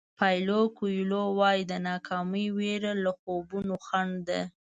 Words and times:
پایلو 0.19 0.59
کویلو 0.77 1.21
وایي 1.39 1.61
د 1.71 1.73
ناکامۍ 1.87 2.45
وېره 2.57 2.93
له 3.03 3.11
خوبونو 3.19 3.75
خنډ 3.85 4.13
ده. 4.27 4.41